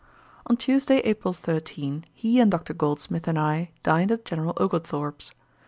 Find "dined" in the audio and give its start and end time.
3.83-4.11